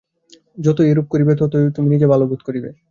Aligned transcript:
যতই 0.57 0.87
এইরূপ 0.87 1.07
করিবে, 1.09 1.33
ততই 1.41 1.65
তুমি 1.75 1.87
নিজে 1.93 2.05
ভাল 2.11 2.21
বোধ 2.29 2.41
করিবে। 2.47 2.69